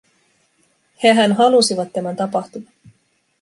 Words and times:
Hehän 1.03 1.33
halusivat 1.33 1.93
tämän 1.93 2.15
tapahtuvan. 2.15 2.73